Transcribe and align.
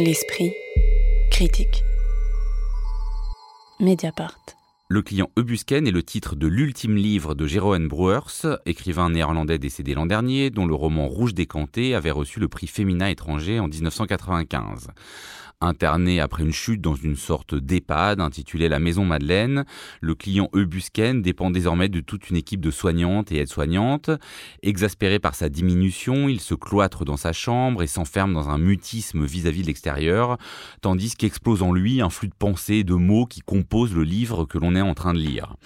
L'esprit 0.00 0.52
critique. 1.28 1.82
Mediapart. 3.80 4.38
Le 4.88 5.02
client 5.02 5.28
Ebusken 5.36 5.88
est 5.88 5.90
le 5.90 6.04
titre 6.04 6.36
de 6.36 6.46
l'ultime 6.46 6.94
livre 6.94 7.34
de 7.34 7.48
Jeroen 7.48 7.88
Brouwers, 7.88 8.60
écrivain 8.64 9.10
néerlandais 9.10 9.58
décédé 9.58 9.94
l'an 9.94 10.06
dernier, 10.06 10.50
dont 10.50 10.66
le 10.66 10.74
roman 10.74 11.08
Rouge 11.08 11.34
décanté 11.34 11.96
avait 11.96 12.12
reçu 12.12 12.38
le 12.38 12.46
prix 12.46 12.68
Féminin 12.68 13.08
étranger 13.08 13.58
en 13.58 13.66
1995. 13.66 14.86
Interné 15.60 16.20
après 16.20 16.44
une 16.44 16.52
chute 16.52 16.80
dans 16.80 16.94
une 16.94 17.16
sorte 17.16 17.56
d'EHPAD 17.56 18.20
intitulée 18.20 18.68
La 18.68 18.78
Maison 18.78 19.04
Madeleine, 19.04 19.64
le 20.00 20.14
client 20.14 20.48
Eubusken 20.54 21.20
dépend 21.20 21.50
désormais 21.50 21.88
de 21.88 21.98
toute 21.98 22.30
une 22.30 22.36
équipe 22.36 22.60
de 22.60 22.70
soignantes 22.70 23.32
et 23.32 23.38
aides-soignantes. 23.38 24.08
Exaspéré 24.62 25.18
par 25.18 25.34
sa 25.34 25.48
diminution, 25.48 26.28
il 26.28 26.38
se 26.38 26.54
cloître 26.54 27.04
dans 27.04 27.16
sa 27.16 27.32
chambre 27.32 27.82
et 27.82 27.88
s'enferme 27.88 28.34
dans 28.34 28.50
un 28.50 28.58
mutisme 28.58 29.24
vis-à-vis 29.24 29.62
de 29.62 29.66
l'extérieur, 29.66 30.38
tandis 30.80 31.16
qu'explose 31.16 31.64
en 31.64 31.72
lui 31.72 32.00
un 32.02 32.08
flux 32.08 32.28
de 32.28 32.36
pensées 32.38 32.74
et 32.74 32.84
de 32.84 32.94
mots 32.94 33.26
qui 33.26 33.40
composent 33.40 33.96
le 33.96 34.04
livre 34.04 34.44
que 34.44 34.58
l'on 34.58 34.76
est 34.76 34.80
en 34.80 34.94
train 34.94 35.12
de 35.12 35.18
lire. 35.18 35.56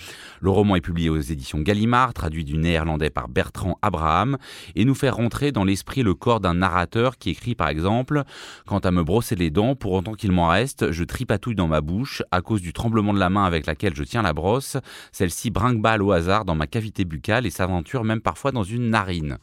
Le 0.40 0.48
roman 0.48 0.74
est 0.74 0.80
publié 0.80 1.10
aux 1.10 1.20
éditions 1.20 1.60
Gallimard, 1.60 2.14
traduit 2.14 2.44
du 2.44 2.56
néerlandais 2.56 3.10
par 3.10 3.28
Bertrand 3.28 3.76
Abraham, 3.82 4.38
et 4.74 4.86
nous 4.86 4.94
fait 4.94 5.10
rentrer 5.10 5.52
dans 5.52 5.64
l'esprit 5.64 6.02
le 6.02 6.14
corps 6.14 6.40
d'un 6.40 6.54
narrateur 6.54 7.18
qui 7.18 7.28
écrit 7.28 7.54
par 7.54 7.68
exemple 7.68 8.22
Quant 8.64 8.78
à 8.78 8.90
me 8.90 9.04
brosser 9.04 9.36
les 9.36 9.50
dents, 9.50 9.76
pour 9.82 9.94
autant 9.94 10.14
qu'il 10.14 10.30
m'en 10.30 10.46
reste, 10.46 10.92
je 10.92 11.02
tripatouille 11.02 11.56
dans 11.56 11.66
ma 11.66 11.80
bouche 11.80 12.22
à 12.30 12.40
cause 12.40 12.62
du 12.62 12.72
tremblement 12.72 13.12
de 13.12 13.18
la 13.18 13.30
main 13.30 13.42
avec 13.42 13.66
laquelle 13.66 13.96
je 13.96 14.04
tiens 14.04 14.22
la 14.22 14.32
brosse. 14.32 14.76
Celle-ci 15.10 15.50
brinque-balle 15.50 16.02
au 16.02 16.12
hasard 16.12 16.44
dans 16.44 16.54
ma 16.54 16.68
cavité 16.68 17.04
buccale 17.04 17.46
et 17.46 17.50
s'aventure 17.50 18.04
même 18.04 18.20
parfois 18.20 18.52
dans 18.52 18.62
une 18.62 18.90
narine. 18.90 19.38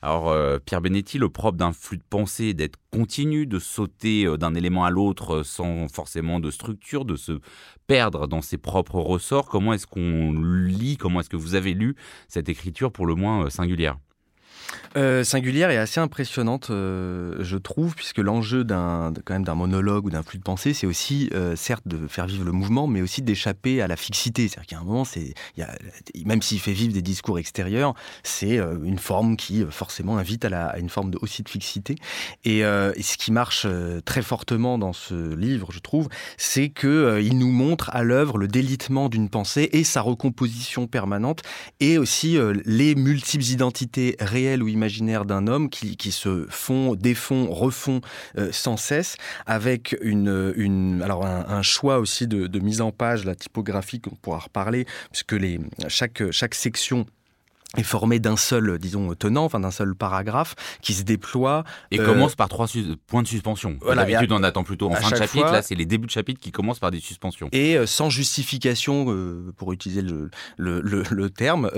Alors, 0.00 0.28
euh, 0.28 0.60
Pierre 0.64 0.80
Benetti, 0.80 1.18
le 1.18 1.28
propre 1.28 1.58
d'un 1.58 1.72
flux 1.72 1.96
de 1.96 2.04
pensée, 2.08 2.54
d'être 2.54 2.78
continu, 2.92 3.46
de 3.46 3.58
sauter 3.58 4.26
euh, 4.26 4.36
d'un 4.36 4.54
élément 4.54 4.84
à 4.84 4.90
l'autre 4.90 5.38
euh, 5.38 5.42
sans 5.42 5.88
forcément 5.88 6.38
de 6.38 6.52
structure, 6.52 7.04
de 7.04 7.16
se 7.16 7.40
perdre 7.88 8.28
dans 8.28 8.42
ses 8.42 8.58
propres 8.58 9.00
ressorts. 9.00 9.48
Comment 9.48 9.72
est-ce 9.72 9.88
qu'on 9.88 10.32
lit, 10.32 10.98
comment 10.98 11.18
est-ce 11.18 11.30
que 11.30 11.36
vous 11.36 11.56
avez 11.56 11.74
lu 11.74 11.96
cette 12.28 12.48
écriture 12.48 12.92
pour 12.92 13.06
le 13.06 13.16
moins 13.16 13.50
singulière? 13.50 13.96
Euh, 14.96 15.22
singulière 15.22 15.70
et 15.70 15.76
assez 15.76 16.00
impressionnante, 16.00 16.70
euh, 16.70 17.36
je 17.40 17.56
trouve, 17.56 17.94
puisque 17.94 18.18
l'enjeu 18.18 18.64
d'un 18.64 19.12
monologue 19.54 20.06
ou 20.06 20.10
d'un 20.10 20.22
flux 20.22 20.38
de 20.38 20.42
pensée, 20.42 20.74
c'est 20.74 20.86
aussi, 20.86 21.30
euh, 21.32 21.54
certes, 21.54 21.86
de 21.86 22.08
faire 22.08 22.26
vivre 22.26 22.44
le 22.44 22.52
mouvement, 22.52 22.88
mais 22.88 23.00
aussi 23.00 23.22
d'échapper 23.22 23.82
à 23.82 23.86
la 23.86 23.96
fixité. 23.96 24.48
C'est-à-dire 24.48 24.66
qu'à 24.66 24.78
un 24.78 24.84
moment, 24.84 25.04
c'est, 25.04 25.34
même 26.24 26.42
s'il 26.42 26.58
fait 26.58 26.72
vivre 26.72 26.92
des 26.92 27.02
discours 27.02 27.38
extérieurs, 27.38 27.94
c'est 28.24 28.58
une 28.84 28.98
forme 28.98 29.36
qui 29.36 29.64
forcément 29.70 30.18
invite 30.18 30.44
à, 30.44 30.76
une 30.78 30.88
forme 30.88 31.10
de, 31.10 31.18
aussi 31.22 31.42
de 31.42 31.48
fixité. 31.48 31.94
Et, 32.44 32.62
ce 32.62 33.16
qui 33.16 33.32
marche 33.32 33.66
très 34.04 34.22
fortement 34.22 34.78
dans 34.78 34.92
ce 34.92 35.34
livre, 35.34 35.72
je 35.72 35.80
trouve, 35.80 36.08
c'est 36.36 36.68
que 36.68 37.20
il 37.22 37.38
nous 37.38 37.50
montre 37.50 37.90
à 37.92 38.02
l'œuvre 38.02 38.38
le 38.38 38.48
délitement 38.48 39.08
d'une 39.08 39.28
pensée 39.28 39.68
et 39.72 39.84
sa 39.84 40.00
recomposition 40.00 40.86
permanente, 40.86 41.42
et 41.80 41.98
aussi 41.98 42.38
les 42.64 42.94
multiples 42.94 43.44
identités 43.44 44.16
réelles 44.20 44.59
ou 44.62 44.68
imaginaire 44.68 45.24
d'un 45.24 45.46
homme 45.46 45.70
qui, 45.70 45.96
qui, 45.96 46.12
se 46.12 46.46
font, 46.48 46.94
défont, 46.94 47.50
refont 47.50 48.00
euh, 48.38 48.50
sans 48.52 48.76
cesse, 48.76 49.16
avec 49.46 49.96
une, 50.02 50.52
une 50.56 51.02
alors 51.02 51.24
un, 51.26 51.62
choix 51.62 51.98
aussi 51.98 52.26
de, 52.26 52.46
de, 52.46 52.58
mise 52.58 52.80
en 52.80 52.90
page, 52.92 53.24
la 53.24 53.34
typographie 53.34 54.00
qu'on 54.00 54.14
pourra 54.16 54.38
reparler, 54.38 54.86
puisque 55.10 55.32
les, 55.32 55.60
chaque, 55.88 56.30
chaque 56.30 56.54
section 56.54 57.06
est 57.76 57.84
formé 57.84 58.18
d'un 58.18 58.36
seul, 58.36 58.78
disons, 58.78 59.14
tenant, 59.14 59.44
enfin 59.44 59.60
d'un 59.60 59.70
seul 59.70 59.94
paragraphe 59.94 60.56
qui 60.82 60.92
se 60.92 61.02
déploie. 61.02 61.64
Et 61.92 62.00
euh, 62.00 62.04
commence 62.04 62.34
par 62.34 62.48
trois 62.48 62.66
points 63.06 63.22
de 63.22 63.28
suspension. 63.28 63.78
Voilà, 63.80 64.04
D'habitude, 64.04 64.32
on 64.32 64.42
attend 64.42 64.64
plutôt 64.64 64.90
en 64.90 64.94
fin 64.94 65.10
de 65.10 65.16
chapitre. 65.16 65.52
Là, 65.52 65.62
c'est 65.62 65.76
les 65.76 65.86
débuts 65.86 66.06
de 66.06 66.10
chapitre 66.10 66.40
qui 66.40 66.50
commencent 66.50 66.80
par 66.80 66.90
des 66.90 66.98
suspensions. 66.98 67.48
Et 67.52 67.76
euh, 67.76 67.86
sans 67.86 68.10
justification, 68.10 69.06
euh, 69.08 69.52
pour 69.56 69.72
utiliser 69.72 70.02
le, 70.02 70.30
le, 70.56 70.80
le, 70.80 71.30
terme, 71.30 71.70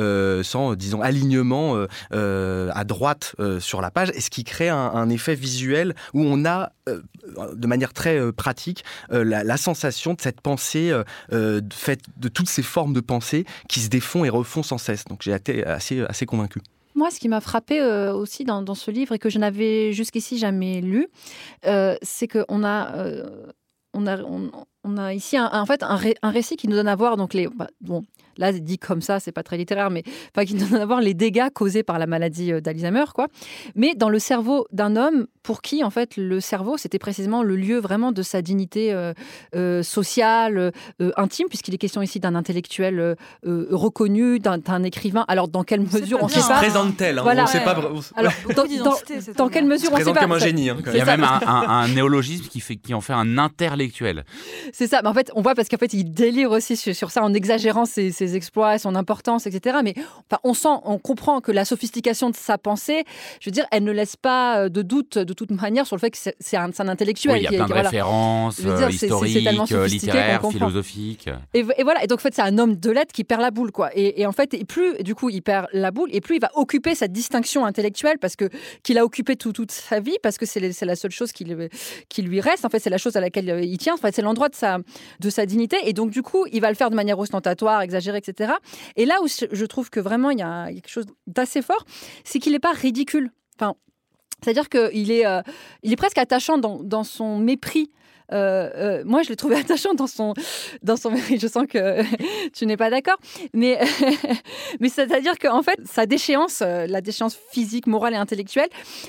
sans, 0.42 0.74
disons, 0.74 1.02
alignement 1.02 1.76
à 2.10 2.84
droite 2.84 3.34
sur 3.58 3.80
la 3.82 3.90
page, 3.90 4.10
et 4.14 4.20
ce 4.20 4.30
qui 4.30 4.44
crée 4.44 4.70
un, 4.70 4.76
un 4.76 5.10
effet 5.10 5.34
visuel 5.34 5.94
où 6.14 6.22
on 6.24 6.44
a, 6.46 6.72
de 6.86 7.66
manière 7.66 7.92
très 7.92 8.32
pratique, 8.32 8.84
la, 9.10 9.44
la, 9.44 9.56
sensation 9.56 10.14
de 10.14 10.20
cette 10.20 10.40
pensée 10.40 10.92
faite 11.72 12.00
de 12.16 12.28
toutes 12.28 12.48
ces 12.48 12.62
formes 12.62 12.92
de 12.94 13.00
pensée 13.00 13.44
qui 13.68 13.80
se 13.80 13.88
défont 13.88 14.24
et 14.24 14.30
refont 14.30 14.62
sans 14.62 14.78
cesse. 14.78 15.04
Donc 15.04 15.20
j'ai 15.22 15.32
été 15.32 15.64
assez, 16.08 16.26
convaincu. 16.26 16.60
Moi, 16.94 17.10
ce 17.10 17.18
qui 17.18 17.28
m'a 17.28 17.40
frappé 17.40 17.80
euh, 17.80 18.12
aussi 18.12 18.44
dans, 18.44 18.74
ce 18.74 18.90
livre 18.90 19.14
et 19.14 19.18
que 19.18 19.30
je 19.30 19.38
n'avais 19.38 19.92
jusqu'ici 19.92 20.38
jamais 20.38 20.80
lu, 20.80 21.08
euh, 21.66 21.96
c'est 22.02 22.28
qu'on 22.28 22.64
a, 22.64 22.94
euh, 22.96 23.46
on 23.94 24.06
a, 24.06 24.18
on, 24.22 24.50
a 24.96 25.14
ici 25.14 25.36
un, 25.36 25.50
en 25.52 25.66
fait 25.66 25.82
un, 25.82 25.98
un, 26.22 26.30
récit 26.30 26.56
qui 26.56 26.68
nous 26.68 26.76
donne 26.76 26.88
à 26.88 26.96
voir 26.96 27.16
donc 27.16 27.34
les 27.34 27.48
bah, 27.48 27.68
bon 27.80 28.04
là 28.36 28.52
dit 28.52 28.78
comme 28.78 29.00
ça, 29.00 29.20
c'est 29.20 29.32
pas 29.32 29.42
très 29.42 29.56
littéraire, 29.56 29.90
mais 29.90 30.02
enfin, 30.34 30.44
qui 30.44 30.54
donne 30.54 30.80
à 30.80 30.86
voir 30.86 31.00
les 31.00 31.14
dégâts 31.14 31.50
causés 31.52 31.82
par 31.82 31.98
la 31.98 32.06
maladie 32.06 32.52
euh, 32.52 32.60
d'Alzheimer, 32.60 33.04
quoi. 33.14 33.28
Mais 33.74 33.94
dans 33.94 34.08
le 34.08 34.18
cerveau 34.18 34.66
d'un 34.72 34.96
homme 34.96 35.26
pour 35.42 35.60
qui, 35.60 35.82
en 35.82 35.90
fait, 35.90 36.16
le 36.16 36.40
cerveau, 36.40 36.76
c'était 36.76 36.98
précisément 36.98 37.42
le 37.42 37.56
lieu 37.56 37.78
vraiment 37.78 38.12
de 38.12 38.22
sa 38.22 38.42
dignité 38.42 38.92
euh, 38.92 39.12
euh, 39.56 39.82
sociale, 39.82 40.72
intime, 41.16 41.48
puisqu'il 41.48 41.74
est 41.74 41.78
question 41.78 42.00
ici 42.00 42.20
d'un 42.20 42.34
intellectuel 42.34 43.16
reconnu, 43.42 44.38
d'un 44.38 44.82
écrivain. 44.84 45.24
Alors, 45.26 45.48
dans 45.48 45.64
quelle 45.64 45.80
mesure 45.80 46.18
on, 46.22 46.28
sait 46.28 46.40
pas 46.40 46.42
se 46.42 46.52
présente-t-elle 46.52 47.18
hein, 47.18 47.22
voilà. 47.22 47.44
On 47.44 47.46
sait 47.46 47.64
pas. 47.64 47.76
Alors, 48.14 48.32
dans, 49.36 49.48
quelle 49.48 49.66
mesure 49.66 49.90
on 49.92 49.96
sait 49.96 50.04
pas 50.04 50.20
comme 50.20 50.32
un 50.32 50.38
génie. 50.38 50.70
Hein, 50.70 50.78
il 50.86 50.96
y 50.96 51.00
a 51.00 51.04
même 51.04 51.24
un, 51.24 51.88
néologisme 51.88 52.46
qui 52.46 52.60
fait 52.60 52.76
qui 52.76 52.94
en 52.94 53.00
fait 53.00 53.12
un 53.12 53.38
interlectuel. 53.38 54.24
C'est 54.72 54.86
ça. 54.86 55.00
Mais 55.02 55.08
en 55.08 55.14
fait, 55.14 55.30
on 55.34 55.42
voit 55.42 55.54
parce 55.54 55.68
qu'en 55.68 55.76
fait, 55.76 55.92
il 55.92 56.04
délire 56.12 56.50
aussi 56.50 56.76
sur, 56.76 57.10
ça 57.10 57.22
en 57.22 57.34
exagérant 57.34 57.84
ses 57.84 58.10
ses 58.10 58.36
exploits, 58.36 58.78
son 58.78 58.94
importance, 58.94 59.46
etc. 59.46 59.78
Mais 59.84 59.94
enfin, 59.96 60.40
on 60.44 60.54
sent, 60.54 60.80
on 60.84 60.98
comprend 60.98 61.40
que 61.40 61.52
la 61.52 61.64
sophistication 61.64 62.30
de 62.30 62.36
sa 62.36 62.58
pensée, 62.58 63.04
je 63.40 63.50
veux 63.50 63.52
dire, 63.52 63.66
elle 63.70 63.84
ne 63.84 63.92
laisse 63.92 64.16
pas 64.16 64.64
euh, 64.64 64.68
de 64.68 64.82
doute 64.82 65.18
de 65.18 65.32
toute 65.32 65.50
manière 65.50 65.86
sur 65.86 65.96
le 65.96 66.00
fait 66.00 66.10
que 66.10 66.18
c'est 66.18 66.56
un, 66.56 66.70
un, 66.78 66.88
intellectuel. 66.88 67.38
il 67.38 67.42
y 67.42 67.46
a 67.46 67.50
plein 67.50 67.66
de 67.66 67.72
références 67.72 68.60
euh, 68.64 68.88
historiques, 68.90 69.48
littéraires, 69.88 70.42
philosophiques. 70.50 71.28
Et, 71.54 71.62
voilà. 71.62 72.02
Et 72.04 72.06
donc, 72.06 72.18
en 72.18 72.22
fait, 72.22 72.34
c'est 72.34 72.42
un 72.42 72.58
homme 72.58 72.76
de 72.76 72.90
lettres 72.90 73.12
qui 73.12 73.24
perd 73.24 73.40
la 73.40 73.50
boule, 73.50 73.72
quoi. 73.72 73.90
Et, 73.94 74.26
en 74.26 74.32
fait, 74.32 74.54
et 74.54 74.64
plus, 74.64 75.02
du 75.02 75.14
coup, 75.14 75.30
il 75.30 75.42
perd 75.42 75.66
la 75.72 75.90
boule, 75.90 76.08
et 76.12 76.20
plus 76.20 76.36
il 76.36 76.40
va 76.40 76.50
occuper 76.54 76.94
cette 76.94 77.12
distinction 77.12 77.64
intellectuelle 77.64 78.18
parce 78.18 78.36
que 78.36 78.48
qu'il 78.82 78.98
a 78.98 79.04
occupé 79.04 79.36
toute 79.36 79.70
sa 79.70 80.00
vie, 80.00 80.16
parce 80.22 80.38
que 80.38 80.46
c'est 80.46 80.84
la 80.84 80.96
seule 80.96 81.10
chose 81.10 81.32
qui, 81.32 81.46
qui 82.08 82.22
lui 82.22 82.40
reste. 82.40 82.64
En 82.64 82.68
fait, 82.68 82.78
c'est 82.78 82.90
la 82.90 82.98
chose 82.98 83.16
à 83.16 83.20
laquelle 83.20 83.50
euh, 83.50 83.60
il 83.60 83.78
tient. 83.78 83.94
En 83.94 83.98
fait, 83.98 84.14
c'est 84.14 84.22
l'endroit 84.22 84.48
de 84.48 84.54
sa, 84.62 84.78
de 85.20 85.30
sa 85.30 85.46
dignité. 85.46 85.76
Et 85.84 85.92
donc, 85.92 86.10
du 86.10 86.22
coup, 86.22 86.46
il 86.52 86.60
va 86.60 86.68
le 86.70 86.76
faire 86.76 86.90
de 86.90 86.96
manière 86.96 87.18
ostentatoire, 87.18 87.82
exagérée 87.82 88.18
etc. 88.18 88.52
Et 88.96 89.04
là 89.04 89.16
où 89.22 89.26
je 89.28 89.64
trouve 89.66 89.90
que 89.90 90.00
vraiment 90.00 90.30
il 90.30 90.38
y 90.38 90.42
a 90.42 90.68
quelque 90.72 90.88
chose 90.88 91.06
d'assez 91.26 91.62
fort, 91.62 91.84
c'est 92.24 92.38
qu'il 92.38 92.52
n'est 92.52 92.58
pas 92.58 92.72
ridicule. 92.72 93.30
Enfin, 93.56 93.74
c'est-à-dire 94.42 94.68
qu'il 94.68 95.10
est, 95.10 95.26
euh, 95.26 95.42
il 95.82 95.92
est 95.92 95.96
presque 95.96 96.18
attachant 96.18 96.58
dans, 96.58 97.04
son 97.04 97.38
mépris. 97.38 97.90
Euh, 98.32 98.70
euh, 98.74 99.02
moi, 99.04 99.22
je 99.22 99.28
l'ai 99.28 99.36
trouvé 99.36 99.56
attachant 99.60 99.94
dans 99.94 100.06
son, 100.06 100.34
dans 100.82 100.96
son. 100.96 101.14
Je 101.16 101.46
sens 101.46 101.66
que 101.68 102.02
tu 102.52 102.66
n'es 102.66 102.76
pas 102.76 102.90
d'accord. 102.90 103.16
Mais, 103.52 103.78
mais 104.80 104.88
c'est-à-dire 104.88 105.38
qu'en 105.38 105.62
fait, 105.62 105.78
sa 105.84 106.06
déchéance, 106.06 106.60
la 106.60 107.00
déchéance 107.00 107.38
physique, 107.50 107.86
morale 107.86 108.14
et 108.14 108.16
intellectuelle, 108.16 108.68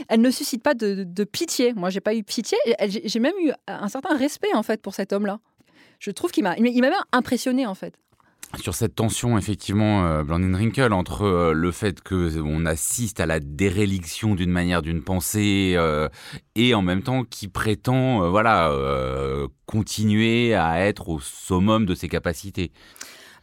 elle 0.09 0.21
ne 0.21 0.31
suscite 0.31 0.63
pas 0.63 0.73
de, 0.73 1.03
de 1.03 1.23
pitié. 1.23 1.73
Moi, 1.73 1.89
j'ai 1.89 2.01
pas 2.01 2.15
eu 2.15 2.23
pitié. 2.23 2.57
J'ai 2.87 3.19
même 3.19 3.35
eu 3.41 3.51
un 3.67 3.87
certain 3.89 4.15
respect, 4.17 4.53
en 4.53 4.63
fait, 4.63 4.81
pour 4.81 4.93
cet 4.93 5.13
homme-là. 5.13 5.39
Je 5.99 6.11
trouve 6.11 6.31
qu'il 6.31 6.43
m'a, 6.43 6.57
il 6.57 6.81
m'a 6.81 6.89
même 6.89 6.93
impressionné, 7.11 7.65
en 7.65 7.75
fait 7.75 7.93
sur 8.59 8.75
cette 8.75 8.95
tension 8.95 9.37
effectivement 9.37 10.05
euh, 10.05 10.23
Blandine 10.23 10.55
Rinkel 10.55 10.93
entre 10.93 11.23
euh, 11.23 11.53
le 11.53 11.71
fait 11.71 12.01
que 12.01 12.39
on 12.39 12.65
assiste 12.65 13.19
à 13.19 13.25
la 13.25 13.39
déréliction 13.39 14.35
d'une 14.35 14.51
manière 14.51 14.81
d'une 14.81 15.03
pensée 15.03 15.73
euh, 15.75 16.07
et 16.55 16.73
en 16.75 16.81
même 16.81 17.01
temps 17.01 17.23
qui 17.23 17.47
prétend 17.47 18.29
voilà 18.29 18.71
continuer 19.65 20.53
à 20.53 20.85
être 20.85 21.09
au 21.09 21.19
summum 21.19 21.85
de 21.85 21.95
ses 21.95 22.07
capacités. 22.07 22.71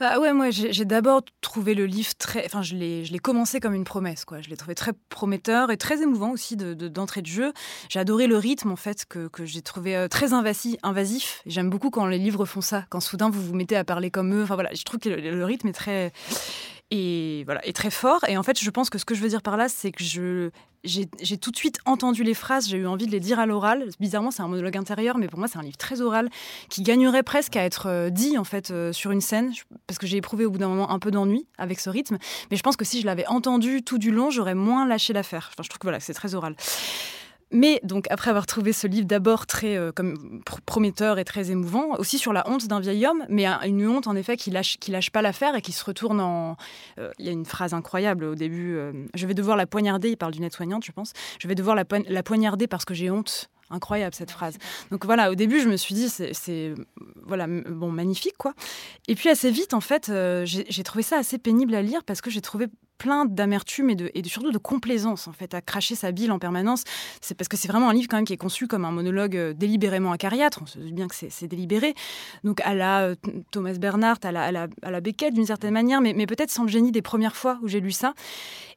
Bah 0.01 0.19
ouais, 0.19 0.33
moi 0.33 0.49
j'ai 0.49 0.87
d'abord 0.87 1.21
trouvé 1.43 1.75
le 1.75 1.85
livre 1.85 2.15
très. 2.17 2.47
Enfin, 2.47 2.63
je 2.63 2.75
l'ai 2.75 3.19
commencé 3.19 3.61
comme 3.61 3.75
une 3.75 3.85
promesse, 3.85 4.25
quoi. 4.25 4.41
Je 4.41 4.49
l'ai 4.49 4.57
trouvé 4.57 4.75
très 4.75 4.93
prometteur 5.11 5.71
et 5.71 5.77
très 5.77 6.01
émouvant 6.01 6.31
aussi 6.31 6.57
d'entrée 6.57 7.21
de, 7.21 7.27
de, 7.27 7.31
jeu. 7.31 7.53
J'ai 7.91 7.99
adoré 7.99 8.27
le 8.27 8.39
rythme, 8.39 8.71
en 8.71 8.77
fait, 8.77 9.05
que, 9.05 9.29
que 9.29 9.45
j'ai 9.45 9.61
trouvé 9.61 9.95
euh, 9.95 10.09
très 10.09 10.33
invasif. 10.33 10.79
invasif. 10.83 11.43
J'aime 11.45 11.69
beaucoup 11.69 11.91
quand 11.91 12.07
les 12.07 12.17
livres 12.17 12.47
font 12.47 12.63
ça, 12.63 12.87
quand 12.89 13.01
soudain 13.01 13.29
vous 13.29 13.43
vous 13.43 13.55
mettez 13.55 13.77
à 13.77 13.85
parler 13.85 14.11
comme 14.11 14.33
eux. 14.33 14.43
Enfin 14.43 14.55
voilà, 14.55 14.73
je 14.73 14.83
trouve 14.85 15.01
que 15.01 15.11
le 15.11 15.45
rythme 15.45 15.69
est 15.69 15.75
très 15.75 16.13
et 16.91 17.43
voilà 17.45 17.65
est 17.67 17.75
très 17.75 17.91
fort. 17.91 18.25
Et 18.29 18.37
en 18.37 18.43
fait 18.43 18.59
je 18.59 18.71
pense 18.71 18.91
que 18.91 18.99
ce 18.99 19.05
que 19.05 19.15
je 19.15 19.21
veux 19.21 19.29
dire 19.29 19.43
par 19.43 19.57
là 19.57 19.69
c'est 19.69 19.93
que 19.93 20.03
je 20.03 20.51
j'ai 20.83 21.37
tout 21.37 21.51
de 21.51 21.57
suite 21.57 21.79
entendu 21.85 22.25
les 22.25 22.33
phrases 22.33 22.67
j'ai 22.67 22.79
eu 22.79 22.87
envie 22.87 23.07
de 23.07 23.11
les 23.11 23.21
dire 23.21 23.39
à 23.39 23.47
l'oral. 23.47 23.89
Bizarrement 24.01 24.31
c'est 24.31 24.43
un 24.43 24.49
monologue 24.49 24.77
intérieur 24.77 25.19
mais 25.19 25.29
pour 25.29 25.39
moi 25.39 25.49
c'est 25.49 25.59
un 25.59 25.63
livre 25.63 25.77
très 25.77 26.01
oral 26.01 26.29
qui 26.69 26.83
gagnerait 26.83 27.23
presque 27.23 27.57
à 27.57 27.65
être 27.65 27.87
euh, 27.87 28.11
dit 28.11 28.39
en 28.39 28.45
fait 28.45 28.71
euh, 28.71 28.93
sur 28.93 29.11
une 29.11 29.21
scène. 29.21 29.53
Parce 29.87 29.99
que 29.99 30.07
j'ai 30.07 30.17
éprouvé 30.17 30.45
au 30.47 30.51
bout 30.51 30.59
d'un 30.59 30.69
moment 30.69 30.91
un 30.91 30.99
peu 30.99 31.11
d'ennui 31.11 31.47
avec 31.59 31.81
ce 31.81 31.91
rythme. 31.91 32.19
Mais 32.51 32.57
je 32.57 32.63
pense 32.63 32.77
que 32.77 32.85
si 32.85 33.01
je 33.01 33.07
l'avais 33.07 33.27
entendu 33.27 33.83
tout 33.83 33.99
du 33.99 34.11
long 34.11 34.31
j'aurais 34.31 34.55
moins 34.55 34.87
lâché 34.87 35.13
l'affaire. 35.13 35.51
Enfin 35.53 35.63
je 35.63 35.69
trouve 35.69 35.79
que 35.79 35.87
voilà 35.87 36.01
c'est 36.01 36.15
très 36.15 36.35
oral 36.35 36.57
Mais 37.51 37.81
donc 37.83 38.07
après 38.11 38.31
avoir 38.31 38.47
trouvé 38.47 38.73
ce 38.73 38.87
livre 38.87 39.07
d'abord 39.07 39.47
très 39.47 39.79
comme 39.95 40.41
prometteur 40.67 41.19
et 41.19 41.25
très 41.25 41.51
émouvant, 41.51 41.97
aussi 41.99 42.19
sur 42.19 42.33
la 42.33 42.49
honte 42.49 42.67
d'un 42.67 42.81
vieil 42.81 43.07
homme, 43.07 43.25
mais 43.29 43.47
une 43.47 43.87
honte 43.89 44.07
en 44.07 44.17
effet 44.17 44.37
qui 44.37 44.51
lâche 44.51 44.79
qui 44.79 44.91
lâche 44.91 45.11
pas 45.11 45.23
l'affaire 45.23 45.55
et 45.57 45.63
qui 45.63 45.73
se 45.73 45.85
retourne 45.85 46.21
en. 46.21 46.57
Il 47.19 47.27
y 47.27 47.29
a 47.29 47.33
une 47.33 47.47
phrase 47.47 47.75
incroyable 47.75 48.25
au 48.25 48.35
début. 48.35 48.79
je 49.15 49.27
vais 49.27 49.35
devoir 49.35 49.57
la 49.57 49.67
poignarder. 49.67 50.11
Il 50.11 50.17
parle 50.17 50.33
d'une 50.33 50.45
aide-soignante, 50.45 50.85
je 50.85 50.93
pense. 50.93 51.13
Je 51.41 51.49
vais 51.49 51.55
devoir 51.55 51.75
la, 51.75 51.85
la 52.09 52.23
poignarder 52.23 52.67
parce 52.67 52.85
que 52.85 52.95
j'ai 52.95 53.11
honte 53.11 53.51
incroyable 53.71 54.15
cette 54.15 54.31
phrase. 54.31 54.59
Donc 54.91 55.05
voilà, 55.05 55.31
au 55.31 55.35
début, 55.35 55.61
je 55.61 55.69
me 55.69 55.77
suis 55.77 55.95
dit, 55.95 56.09
c'est 56.09 56.75
voilà, 57.25 57.47
bon, 57.47 57.91
magnifique, 57.91 58.37
quoi. 58.37 58.55
Et 59.09 59.15
puis 59.15 59.29
assez 59.29 59.51
vite, 59.51 59.75
en 59.75 59.81
fait, 59.81 60.09
euh, 60.09 60.45
j'ai 60.45 60.83
trouvé 60.83 61.03
ça 61.03 61.17
assez 61.17 61.39
pénible 61.39 61.75
à 61.75 61.83
lire 61.83 62.05
parce 62.05 62.21
que 62.21 62.31
j'ai 62.31 62.41
trouvé 62.41 62.67
plein 63.01 63.25
d'amertume 63.25 63.89
et, 63.89 63.95
de, 63.97 64.11
et 64.15 64.23
surtout 64.25 64.53
de 64.53 64.59
complaisance 64.59 65.27
en 65.27 65.33
fait 65.33 65.55
à 65.55 65.63
cracher 65.63 65.95
sa 65.95 66.13
bile 66.13 66.31
en 66.31 66.39
permanence. 66.39 66.85
C'est 67.23 67.35
parce 67.35 67.49
que 67.49 67.57
c'est 67.57 67.67
vraiment 67.67 67.89
un 67.89 67.95
livre 67.95 68.09
quand 68.09 68.19
même 68.19 68.27
qui 68.27 68.35
est 68.35 68.37
conçu 68.37 68.67
comme 68.69 68.85
un 68.85 68.93
monologue 68.93 69.37
euh, 69.37 69.55
délibérément 69.55 70.13
acariâtre. 70.13 70.61
On 70.63 70.67
se 70.67 70.79
dit 70.79 70.93
bien 70.93 71.09
que 71.09 71.15
c'est 71.17 71.49
délibéré. 71.49 71.95
Donc 72.45 72.61
à 72.61 72.75
la 72.75 73.01
euh, 73.01 73.15
Thomas 73.51 73.73
Bernhardt, 73.73 74.21
à 74.27 74.33
la, 74.33 74.43
à 74.43 74.53
la, 74.53 74.69
à 74.83 74.91
la 74.91 75.01
Beckett 75.01 75.33
d'une 75.33 75.47
certaine 75.47 75.73
manière, 75.73 76.03
mais, 76.03 76.13
mais 76.13 76.27
peut-être 76.27 76.51
sans 76.51 76.65
le 76.65 76.69
génie 76.69 76.93
des 76.93 77.03
premières 77.03 77.37
fois 77.37 77.59
où 77.63 77.69
j'ai 77.69 77.81
lu 77.81 77.91
ça. 77.91 78.13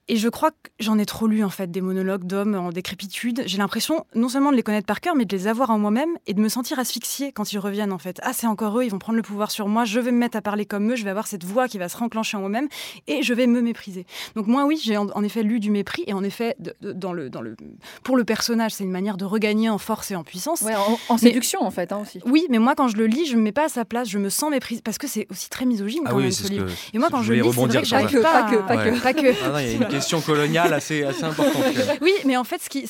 Et 0.10 0.18
je 0.18 0.28
crois 0.28 0.52
que 0.52 0.70
j'en 0.80 1.00
ai 1.00 1.06
trop 1.06 1.28
lu 1.28 1.46
en 1.46 1.50
fait 1.50 1.72
des 1.72 1.80
monologues 1.80 2.26
d'hommes 2.26 2.56
en 2.56 2.72
décrépitude. 2.72 3.44
J'ai 3.46 3.58
l'impression 3.58 4.06
non 4.16 4.28
seulement 4.28 4.52
de 4.52 4.58
les 4.58 4.64
connaître 4.64 4.86
par 4.86 5.00
cœur, 5.00 5.16
mais 5.16 5.24
de 5.24 5.34
les 5.34 5.48
avoir 5.48 5.70
en 5.70 5.80
moi-même 5.80 6.10
et 6.28 6.34
de 6.34 6.42
me 6.42 6.50
sentir 6.50 6.78
asphyxiée 6.78 7.32
quand 7.32 7.54
ils 7.54 7.58
reviennent 7.58 7.94
en 7.94 7.98
fait. 7.98 8.20
Ah 8.22 8.34
c'est 8.34 8.48
encore 8.48 8.78
eux, 8.78 8.84
ils 8.84 8.92
vont 8.92 9.00
prendre 9.00 9.16
le 9.16 9.24
pouvoir 9.24 9.50
sur 9.50 9.70
moi, 9.70 9.86
je 9.86 10.02
vais 10.02 10.12
me 10.12 10.18
mettre 10.18 10.36
à 10.36 10.42
parler 10.42 10.66
comme 10.66 10.92
eux, 10.92 10.98
je 10.98 11.06
vais 11.06 11.10
avoir 11.10 11.28
cette 11.28 11.46
voix 11.46 11.70
qui 11.70 11.78
va 11.78 11.88
se 11.88 11.96
renclencher 11.96 12.36
en 12.36 12.42
moi-même 12.42 12.68
et 13.08 13.24
je 13.24 13.34
vais 13.34 13.48
me 13.48 13.62
mépriser. 13.62 14.06
Donc 14.36 14.48
moi 14.48 14.66
oui, 14.66 14.78
j'ai 14.84 14.98
en, 14.98 15.24
effet 15.24 15.42
lu 15.42 15.62
du 15.62 15.72
mépris 15.72 16.04
et 16.06 16.12
en 16.12 16.24
effet 16.24 16.58
dans 16.82 17.14
le, 17.14 17.30
dans 17.30 17.42
le, 17.42 17.56
pour 18.04 18.18
le 18.18 18.26
personnage 18.26 18.74
c'est 18.74 18.84
une 18.84 18.92
manière 18.92 19.16
de 19.16 19.24
regagner 19.24 19.70
en 19.70 19.78
force 19.78 20.12
et 20.12 20.18
en 20.18 20.26
puissance. 20.26 20.62
Ouais, 20.64 20.74
en, 21.08 21.18
séduction 21.18 21.62
en 21.62 21.72
fait 21.72 21.94
hein, 21.94 22.00
aussi. 22.02 22.20
Oui, 22.26 22.46
mais 22.50 22.60
moi 22.60 22.76
quand 22.76 22.90
je 22.90 22.98
le 22.98 23.08
lis, 23.08 23.26
je 23.26 23.38
me 23.38 23.42
mets 23.42 23.54
pas 23.54 23.66
à 23.66 23.70
sa 23.70 23.86
place, 23.86 24.10
je 24.10 24.18
me 24.18 24.28
sens 24.28 24.52
méprise 24.52 24.82
parce 24.82 24.98
que 24.98 25.08
c'est 25.08 25.28
aussi 25.32 25.50
très 25.50 25.66
misogyne 25.66 26.04
ah 26.06 26.10
quand 26.12 26.18
même 26.18 26.32
ce 26.32 26.50
livre. 26.50 26.68
et 26.94 27.00
moi 27.00 27.08
quand 27.10 27.24
je, 27.24 27.32
le 27.32 27.42
lis, 27.42 27.50
c'est 27.54 27.96
vrai 27.96 28.06
que 28.06 28.18
pas, 28.18 28.44
pas, 28.44 28.52
que, 28.52 28.56
pas 28.58 28.78
que, 28.78 29.02
pas 29.02 29.14
que. 29.14 29.34
Ah 29.46 29.93
une 29.93 29.93
question 29.94 30.22
coloniale 30.22 30.74
assez, 30.74 31.04
assez 31.04 31.24
importante. 31.24 31.64
Oui, 32.02 32.14
mais 32.26 32.38
en 32.38 32.44
fait, 32.44 32.62
ce 32.62 32.70
qui, 32.70 32.90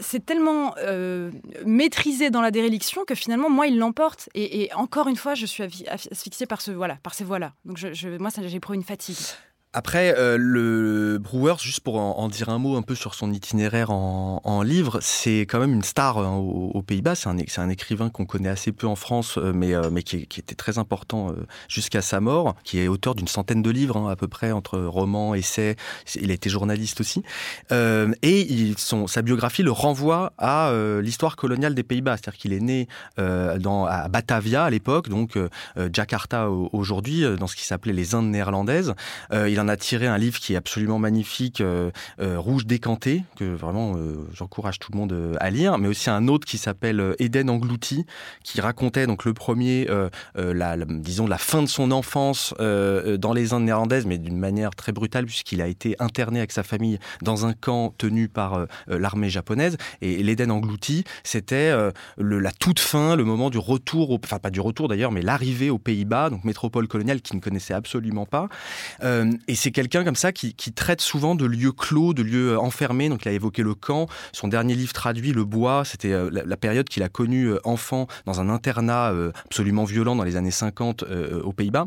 c'est 0.00 0.24
tellement 0.24 0.74
euh, 0.78 1.30
maîtrisé 1.64 2.30
dans 2.30 2.40
la 2.40 2.50
déréliction 2.50 3.04
que 3.04 3.14
finalement, 3.14 3.50
moi, 3.50 3.66
il 3.66 3.78
l'emporte. 3.78 4.28
Et, 4.34 4.70
encore 4.74 5.08
une 5.08 5.16
fois, 5.16 5.34
je 5.34 5.46
suis 5.46 5.62
asphyxiée 5.88 6.46
par, 6.46 6.60
ce, 6.60 6.70
voilà, 6.70 6.96
par 7.02 7.14
ces 7.14 7.24
voix-là. 7.24 7.52
Donc, 7.64 7.76
je, 7.76 7.92
je, 7.92 8.08
moi, 8.08 8.30
j'ai 8.46 8.60
pris 8.60 8.74
une 8.74 8.82
fatigue. 8.82 9.16
Après, 9.72 10.16
euh, 10.18 10.36
le 10.36 11.18
Brewers, 11.18 11.58
juste 11.60 11.78
pour 11.78 11.94
en, 12.00 12.28
dire 12.28 12.48
un 12.48 12.58
mot 12.58 12.74
un 12.76 12.82
peu 12.82 12.96
sur 12.96 13.14
son 13.14 13.32
itinéraire 13.32 13.92
en, 13.92 14.62
livre, 14.64 14.98
c'est 15.00 15.42
quand 15.42 15.60
même 15.60 15.72
une 15.72 15.84
star 15.84 16.18
hein, 16.18 16.34
aux, 16.38 16.82
Pays-Bas. 16.82 17.14
C'est 17.14 17.28
un, 17.28 17.68
écrivain 17.68 18.10
qu'on 18.10 18.26
connaît 18.26 18.48
assez 18.48 18.72
peu 18.72 18.88
en 18.88 18.96
France, 18.96 19.38
euh, 19.38 19.52
mais, 19.54 19.72
euh, 19.74 19.88
mais 19.92 20.02
qui, 20.02 20.16
était 20.16 20.56
très 20.56 20.78
important 20.78 21.32
jusqu'à 21.68 22.02
sa 22.02 22.20
mort, 22.20 22.56
qui 22.64 22.80
est 22.80 22.88
auteur 22.88 23.14
d'une 23.14 23.28
centaine 23.28 23.62
de 23.62 23.70
livres 23.70 23.96
hein, 23.96 24.10
à 24.10 24.16
peu 24.16 24.26
près, 24.26 24.50
entre 24.50 24.76
romans, 24.80 25.36
essais. 25.36 25.76
Il 26.16 26.32
a 26.32 26.34
été 26.34 26.50
journaliste 26.50 27.00
aussi. 27.00 27.22
et 27.70 28.74
sa 28.76 29.22
biographie 29.22 29.62
le 29.62 29.70
renvoie 29.70 30.32
à 30.36 30.72
l'histoire 31.00 31.36
coloniale 31.36 31.76
des 31.76 31.84
Pays-Bas. 31.84 32.16
C'est-à-dire 32.16 32.40
qu'il 32.40 32.52
est 32.52 32.60
né 32.60 32.88
dans, 33.16 33.84
à 33.84 34.08
Batavia 34.08 34.64
à 34.64 34.70
l'époque, 34.70 35.08
donc 35.08 35.38
Jakarta 35.92 36.50
aujourd'hui, 36.50 37.24
dans 37.38 37.46
ce 37.46 37.54
qui 37.54 37.64
s'appelait 37.64 37.92
les 37.92 38.16
Indes 38.16 38.30
néerlandaises. 38.30 38.94
En 39.60 39.68
a 39.68 39.76
tiré 39.76 40.06
un 40.06 40.18
livre 40.18 40.38
qui 40.38 40.54
est 40.54 40.56
absolument 40.56 40.98
magnifique, 40.98 41.60
euh, 41.60 41.90
euh, 42.20 42.38
Rouge 42.38 42.66
décanté, 42.66 43.22
que 43.36 43.44
vraiment 43.44 43.94
euh, 43.96 44.16
j'encourage 44.32 44.78
tout 44.78 44.92
le 44.92 44.98
monde 44.98 45.36
à 45.38 45.50
lire, 45.50 45.78
mais 45.78 45.88
aussi 45.88 46.10
un 46.10 46.28
autre 46.28 46.46
qui 46.46 46.58
s'appelle 46.58 47.14
Eden 47.18 47.50
englouti, 47.50 48.06
qui 48.42 48.60
racontait 48.60 49.06
donc 49.06 49.24
le 49.24 49.34
premier, 49.34 49.88
disons 50.88 51.26
la 51.26 51.38
fin 51.38 51.62
de 51.62 51.66
son 51.66 51.90
enfance 51.90 52.54
dans 52.58 53.32
les 53.34 53.52
Indes 53.52 53.64
néerlandaises, 53.64 54.06
mais 54.06 54.18
d'une 54.18 54.38
manière 54.38 54.70
très 54.70 54.92
brutale 54.92 55.26
puisqu'il 55.26 55.60
a 55.60 55.66
été 55.66 55.96
interné 55.98 56.38
avec 56.38 56.52
sa 56.52 56.62
famille 56.62 56.98
dans 57.22 57.46
un 57.46 57.52
camp 57.52 57.94
tenu 57.98 58.28
par 58.28 58.66
l'armée 58.86 59.28
japonaise. 59.28 59.76
Et 60.00 60.22
l'Eden 60.22 60.50
englouti, 60.50 61.04
c'était 61.22 61.72
la 62.18 62.52
toute 62.52 62.80
fin, 62.80 63.16
le 63.16 63.24
moment 63.24 63.50
du 63.50 63.58
retour, 63.58 64.18
enfin 64.24 64.38
pas 64.38 64.50
du 64.50 64.60
retour 64.60 64.88
d'ailleurs, 64.88 65.12
mais 65.12 65.22
l'arrivée 65.22 65.70
aux 65.70 65.78
Pays-Bas, 65.78 66.30
donc 66.30 66.44
métropole 66.44 66.88
coloniale 66.88 67.20
qu'il 67.20 67.36
ne 67.36 67.42
connaissait 67.42 67.74
absolument 67.74 68.26
pas 68.26 68.48
et 69.50 69.56
c'est 69.56 69.72
quelqu'un 69.72 70.04
comme 70.04 70.14
ça 70.14 70.30
qui, 70.30 70.54
traite 70.54 71.00
souvent 71.00 71.34
de 71.34 71.44
lieux 71.44 71.72
clos, 71.72 72.14
de 72.14 72.22
lieux 72.22 72.52
euh, 72.52 72.60
enfermés. 72.60 73.08
Donc 73.08 73.24
il 73.24 73.28
a 73.28 73.32
évoqué 73.32 73.62
le 73.62 73.74
camp. 73.74 74.06
Son 74.32 74.46
dernier 74.46 74.74
livre 74.74 74.92
traduit, 74.92 75.32
Le 75.32 75.44
Bois, 75.44 75.82
c'était 75.84 76.12
euh, 76.12 76.30
la, 76.30 76.56
période 76.56 76.88
qu'il 76.88 77.02
a 77.02 77.08
connue 77.08 77.48
euh, 77.48 77.58
enfant 77.64 78.06
dans 78.26 78.40
un 78.40 78.48
internat 78.48 79.12
absolument 79.46 79.84
violent 79.84 80.14
dans 80.14 80.24
les 80.24 80.36
années 80.36 80.50
50 80.50 81.04
aux 81.42 81.52
Pays-Bas. 81.52 81.86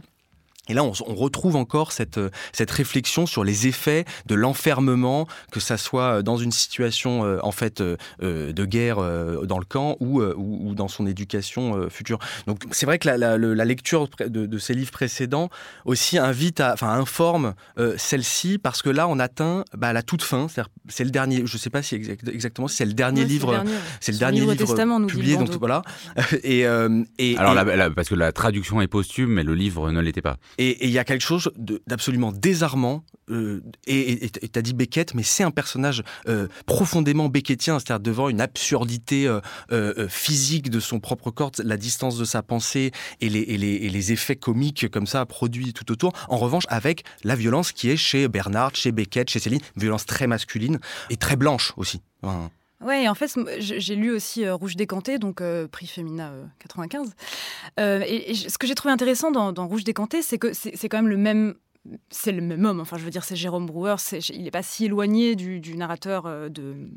Et 0.70 0.74
là, 0.74 0.84
on, 0.86 0.94
retrouve 1.14 1.58
encore 1.58 1.92
cette, 1.92 2.18
euh, 2.18 2.30
cette 2.54 2.72
réflexion 2.72 3.26
sur 3.26 3.44
les 3.44 3.68
effets 3.68 4.06
de 4.28 4.36
l'enfermement, 4.36 5.28
que 5.52 5.60
ça 5.60 5.76
soit 5.76 6.20
euh, 6.20 6.22
dans 6.22 6.38
une 6.38 6.54
situation 6.54 7.26
euh, 7.26 7.38
en 7.44 7.52
fait 7.52 7.82
de 7.82 8.66
guerre 8.66 8.98
dans 9.44 9.60
le 9.60 9.66
camp 9.66 9.98
ou, 10.00 10.22
ou, 10.22 10.74
dans 10.74 10.88
son 10.88 11.06
éducation 11.06 11.90
future. 11.90 12.20
Donc 12.48 12.64
c'est 12.72 12.86
vrai 12.86 12.98
que 12.98 13.10
la, 13.10 13.38
la, 13.38 13.66
lecture 13.66 14.08
de, 14.20 14.46
de, 14.46 14.58
ces 14.58 14.74
livres 14.74 14.92
précédents 14.92 15.50
aussi 15.86 16.18
invite, 16.18 16.60
à, 16.60 16.74
enfin 16.74 16.90
informe 16.90 17.54
celle-ci 17.98 18.58
parce 18.58 18.82
que 18.82 18.90
là, 18.90 19.08
on 19.08 19.20
atteint 19.20 19.66
bah, 19.76 19.92
la 19.94 20.02
toute 20.02 20.22
fin. 20.22 20.48
C'est 20.88 21.04
le 21.04 21.10
dernier. 21.10 21.46
Je 21.46 21.56
ne 21.56 21.60
sais 21.60 21.70
pas 21.70 21.82
si 21.82 21.96
exactement 21.96 22.68
si 22.68 22.78
c'est 22.78 22.86
le 22.86 22.94
dernier 22.94 23.26
livre. 23.26 23.64
C'est 24.00 24.12
le 24.12 24.18
dernier 24.18 24.42
livre, 24.42 25.06
publié. 25.08 25.38
Donc 25.38 25.52
voilà. 25.58 25.82
et, 26.44 26.66
et 27.20 27.38
alors 27.38 27.94
parce 27.96 28.10
que 28.10 28.16
la 28.16 28.32
traduction 28.32 28.82
est 28.82 28.88
posthume, 28.88 29.32
mais 29.32 29.44
le 29.44 29.56
livre 29.56 29.92
ne 29.92 30.00
l'était 30.00 30.22
pas. 30.22 30.38
Et 30.58 30.86
il 30.86 30.92
y 30.92 31.00
a 31.00 31.04
quelque 31.04 31.22
chose 31.22 31.52
d'absolument 31.88 32.32
désarmant. 32.32 33.04
Euh, 33.30 33.64
et 33.88 34.30
tu 34.30 34.60
as 34.60 34.62
dit 34.62 34.74
Beckett, 34.74 35.14
mais 35.14 35.24
c'est 35.24 35.44
un 35.44 35.52
personnage 35.52 36.04
euh, 36.28 36.48
profondément 36.66 37.30
beckettien, 37.30 37.80
c'est-à-dire 37.80 38.02
devant 38.02 38.30
une 38.30 38.42
absurdité 38.42 39.28
euh, 39.72 40.08
physique 40.10 40.70
de 40.70 40.80
son 40.80 41.00
propre 41.00 41.32
corps, 41.32 41.52
la 41.64 41.78
distance 41.78 42.18
de 42.18 42.26
sa 42.26 42.44
pensée 42.44 42.92
et 43.22 43.30
les, 43.30 43.40
et 43.40 43.58
les, 43.58 44.12
effets 44.12 44.36
comiques 44.36 44.90
comme 44.90 45.08
ça 45.08 45.26
produits 45.26 45.72
tout 45.72 45.90
autour. 45.92 46.12
En 46.28 46.38
revanche, 46.38 46.66
avec 46.68 47.04
la 47.24 47.36
violence 47.36 47.72
qui 47.72 47.90
est 47.90 47.98
chez 47.98 48.28
Bernard, 48.28 48.76
chez 48.76 48.92
Beckett, 48.92 49.30
chez 49.30 49.40
Céline, 49.40 49.62
violence 49.78 50.06
très 50.06 50.28
masculine 50.28 50.80
et 51.10 51.16
très 51.16 51.38
blanche 51.38 51.74
aussi. 51.78 52.02
Ouais, 52.84 53.08
en 53.08 53.16
fait, 53.16 53.34
j'ai 53.60 53.96
lu 53.96 54.12
aussi 54.12 54.46
euh, 54.46 54.56
Rouge 54.56 54.76
décanté, 54.76 55.18
donc 55.18 55.42
euh, 55.42 55.68
prix 55.68 55.88
Femina 55.88 56.34
95. 56.60 57.14
Euh, 57.80 58.04
et, 58.06 58.34
ce 58.34 58.58
que 58.58 58.68
j'ai 58.68 58.76
trouvé 58.76 58.92
intéressant 58.92 59.32
dans, 59.32 59.68
Rouge 59.68 59.84
décanté, 59.84 60.22
c'est 60.22 60.38
que 60.38 60.54
c'est 60.54 60.90
quand 60.90 60.98
même 60.98 61.08
le 61.08 61.18
même 61.18 61.56
c'est 62.10 62.32
le 62.32 62.42
même 62.42 62.64
homme. 62.64 62.80
Enfin, 62.80 62.98
je 62.98 63.04
veux 63.04 63.10
dire, 63.10 63.26
c'est 63.26 63.36
Jérôme 63.36 63.66
Brouwer. 63.66 63.96
il 64.30 64.44
n'est 64.44 64.52
pas 64.52 64.64
si 64.64 64.86
éloigné 64.86 65.36
du 65.36 65.76
narrateur 65.76 66.50
de 66.50 66.90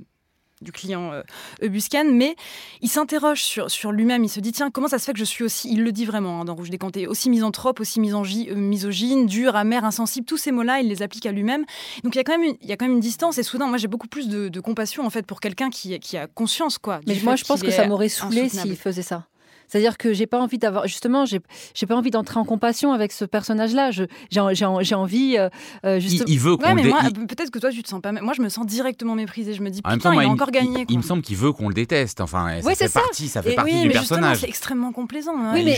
du 0.62 0.72
client 0.72 1.12
euh, 1.12 1.22
Eubuscan, 1.62 2.04
mais 2.10 2.36
il 2.80 2.88
s'interroge 2.88 3.42
sur, 3.42 3.70
sur 3.70 3.92
lui-même, 3.92 4.25
il 4.25 4.28
se 4.28 4.40
dit 4.40 4.52
tiens, 4.52 4.70
comment 4.70 4.88
ça 4.88 4.98
se 4.98 5.04
fait 5.04 5.12
que 5.12 5.18
je 5.18 5.25
suis 5.25 5.44
aussi, 5.44 5.70
il 5.70 5.82
le 5.82 5.92
dit 5.92 6.04
vraiment 6.04 6.40
hein, 6.40 6.44
dans 6.44 6.54
Rouge 6.54 6.70
décanté, 6.70 7.06
aussi 7.06 7.28
misanthrope, 7.28 7.80
aussi 7.80 8.00
euh, 8.00 8.54
misogyne, 8.54 9.26
dur, 9.26 9.54
amer, 9.56 9.84
insensible, 9.84 10.26
tous 10.26 10.38
ces 10.38 10.52
mots-là, 10.52 10.80
il 10.80 10.88
les 10.88 11.02
applique 11.02 11.26
à 11.26 11.32
lui-même. 11.32 11.64
Donc 12.04 12.14
il 12.14 12.18
y, 12.18 12.20
a 12.20 12.25
quand 12.25 12.38
même 12.38 12.50
une, 12.50 12.56
il 12.62 12.68
y 12.68 12.72
a 12.72 12.76
quand 12.76 12.86
même 12.86 12.94
une 12.94 13.00
distance, 13.00 13.38
et 13.38 13.42
soudain, 13.42 13.66
moi 13.66 13.78
j'ai 13.78 13.88
beaucoup 13.88 14.08
plus 14.08 14.28
de, 14.28 14.60
compassion 14.60 15.06
en 15.06 15.10
fait 15.10 15.26
pour 15.26 15.40
quelqu'un 15.40 15.68
qui, 15.68 15.98
qui 16.00 16.16
a 16.16 16.26
conscience. 16.26 16.78
quoi. 16.78 17.00
Mais 17.06 17.16
moi 17.22 17.36
je 17.36 17.44
pense 17.44 17.62
que 17.62 17.70
ça 17.70 17.86
m'aurait 17.86 18.08
saoulé 18.08 18.48
s'il 18.48 18.76
faisait 18.76 19.02
ça. 19.02 19.26
C'est-à-dire 19.68 19.99
que 19.99 20.12
j'ai 20.12 20.26
pas 20.26 20.40
envie 20.40 20.58
d'avoir, 20.58 20.87
justement, 20.87 21.25
j'ai 21.25 21.40
pas 21.87 21.96
envie 21.96 22.11
d'entrer 22.11 22.38
en 22.38 22.44
compassion 22.44 22.92
avec 22.92 23.12
ce 23.12 23.25
personnage-là. 23.25 23.90
J'ai 23.90 24.94
envie, 24.94 25.37
euh, 25.38 25.49
euh, 25.85 26.00
justement. 26.00 26.25
Il, 26.28 26.38
veut 26.38 26.56
qu'on 26.56 26.75
mais 26.75 26.85
moi, 26.85 27.00
peut-être 27.28 27.50
que 27.50 27.58
toi, 27.58 27.70
tu 27.70 27.82
te 27.82 27.88
sens 27.88 28.00
pas. 28.00 28.12
Moi, 28.12 28.32
je 28.37 28.42
me 28.42 28.49
sens 28.49 28.66
directement 28.66 29.14
méprisée. 29.14 29.54
Je 29.54 29.62
me 29.62 29.70
dis, 29.70 29.82
putain, 29.82 30.14
il 30.14 30.20
a 30.20 30.28
encore 30.28 30.50
gagné. 30.50 30.87
Il, 30.88 30.99
me 30.99 31.02
semble 31.02 31.23
qu'il 31.23 31.37
veut 31.37 31.52
qu'on 31.52 31.68
le 31.68 31.75
déteste. 31.75 32.20
Enfin, 32.20 32.61
ça 32.62 32.75
fait 32.75 32.92
partie, 32.92 33.28
ça 33.28 33.42
fait 33.42 33.54
partie 33.54 33.82
du 33.82 33.90
personnage. 33.90 34.38
C'est 34.38 34.49
extrêmement 34.49 34.92
complaisant. 34.92 35.37
Hein. 35.37 35.52
Oui, 35.54 35.64
mais, 35.64 35.76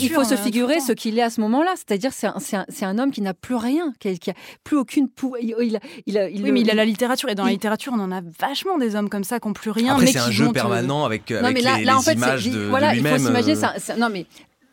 il 0.00 0.10
faut 0.10 0.24
se 0.24 0.36
figurer 0.36 0.80
ce 0.80 0.92
qu'il 0.92 1.18
est 1.18 1.22
à 1.22 1.30
ce 1.30 1.40
moment-là. 1.40 1.72
C'est-à-dire, 1.76 2.12
c'est 2.12 2.84
un, 2.86 2.98
homme 2.98 3.10
qui 3.10 3.20
n'a 3.20 3.34
plus 3.34 3.56
rien, 3.56 3.92
qui 3.98 4.08
a, 4.08 4.34
plus 4.62 4.76
aucune. 4.76 5.08
Il, 5.40 5.54
oui, 5.58 6.52
mais 6.52 6.60
il 6.60 6.70
a 6.70 6.74
la 6.74 6.84
littérature 6.84 7.28
et 7.28 7.34
dans 7.34 7.44
la 7.44 7.50
littérature, 7.50 7.92
on 7.94 8.00
en 8.00 8.12
a 8.12 8.20
vachement 8.40 8.78
des 8.78 8.96
hommes 8.96 9.08
comme 9.08 9.24
ça 9.24 9.40
qui 9.40 9.48
n'ont 9.48 9.54
plus 9.54 9.70
rien. 9.70 9.94
Après, 9.94 10.06
c'est 10.06 10.18
un 10.18 10.30
jeu 10.30 10.52
permanent 10.52 11.04
avec 11.04 11.30
les 11.30 11.36
images 11.36 12.48
de 12.48 12.68
il 12.96 13.06
faut 13.06 13.18
s'imaginer, 13.18 13.54
ça, 13.56 13.96
non 13.96 14.08
mais 14.10 14.26